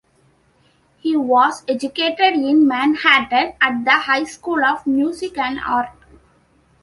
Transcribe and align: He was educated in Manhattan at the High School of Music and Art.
He 0.97 1.15
was 1.15 1.63
educated 1.67 2.33
in 2.33 2.67
Manhattan 2.67 3.53
at 3.61 3.85
the 3.85 3.91
High 3.99 4.23
School 4.23 4.63
of 4.65 4.87
Music 4.87 5.37
and 5.37 5.59
Art. 5.59 5.91